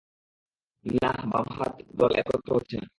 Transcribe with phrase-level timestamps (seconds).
[0.85, 2.87] না, বামহাত, দল একত্র হচ্ছে না।